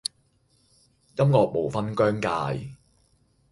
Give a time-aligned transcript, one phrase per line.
[1.17, 2.75] 音樂無分彊界